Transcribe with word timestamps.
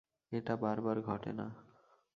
এটা 0.31 0.53
বারবার 0.55 1.01
ঘটে, 1.01 1.31
না। 1.33 1.47